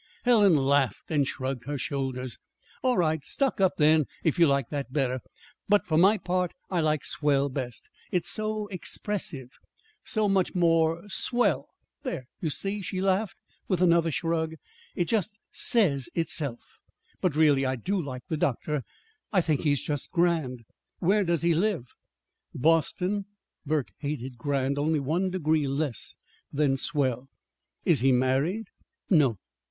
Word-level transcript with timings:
Helen 0.25 0.55
laughed 0.57 1.11
and 1.11 1.27
shrugged 1.27 1.65
her 1.65 1.77
shoulders. 1.77 2.39
"All 2.81 2.97
right; 2.97 3.23
'stuck 3.23 3.61
up,' 3.61 3.75
then, 3.77 4.07
if 4.23 4.39
you 4.39 4.47
like 4.47 4.69
that 4.69 4.91
better. 4.91 5.19
But, 5.69 5.85
for 5.85 5.95
my 5.95 6.17
part, 6.17 6.53
I 6.71 6.79
like 6.81 7.05
'swell' 7.05 7.49
best. 7.49 7.87
It's 8.11 8.27
so 8.27 8.65
expressive, 8.69 9.51
so 10.03 10.27
much 10.27 10.55
more 10.55 11.03
swell 11.07 11.67
there, 12.01 12.25
you 12.39 12.49
see," 12.49 12.81
she 12.81 12.99
laughed, 12.99 13.35
with 13.67 13.79
another 13.79 14.09
shrug; 14.09 14.55
"it 14.95 15.05
just 15.05 15.37
says 15.51 16.09
itself. 16.15 16.79
But, 17.21 17.35
really, 17.35 17.63
I 17.63 17.75
do 17.75 18.01
like 18.01 18.23
the 18.27 18.37
doctor. 18.37 18.81
I 19.31 19.41
think 19.41 19.61
he's 19.61 19.85
just 19.85 20.09
grand. 20.09 20.63
Where 20.97 21.23
does 21.23 21.43
he 21.43 21.53
live?" 21.53 21.85
"Boston." 22.55 23.25
Burke 23.67 23.89
hated 23.99 24.39
"grand" 24.39 24.79
only 24.79 24.99
one 24.99 25.29
degree 25.29 25.67
less 25.67 26.17
than 26.51 26.75
"swell." 26.75 27.29
"Is 27.85 27.99
he 27.99 28.11
married?" 28.11 28.65
"No." 29.07 29.37